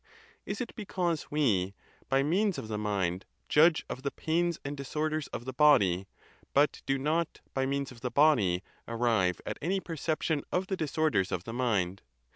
[0.47, 1.75] Is it because we,
[2.09, 6.07] by means of the mind, judge of the pains and disorders of the body,
[6.55, 11.31] but do not, by means of the body, arrive at any perception of the disorders
[11.31, 12.01] of the mind?